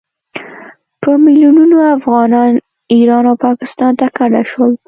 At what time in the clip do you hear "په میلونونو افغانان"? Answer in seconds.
1.01-2.51